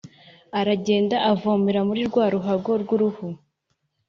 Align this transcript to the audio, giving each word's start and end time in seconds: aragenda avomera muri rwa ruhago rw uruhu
aragenda 0.59 1.15
avomera 1.31 1.79
muri 1.87 2.01
rwa 2.09 2.25
ruhago 2.33 2.71
rw 2.81 2.89
uruhu 2.95 3.27